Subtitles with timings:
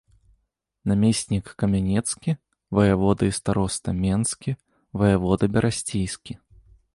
[0.91, 2.31] Намеснік камянецкі,
[2.77, 4.51] ваявода і староста менскі,
[5.03, 6.33] ваявода берасцейскі.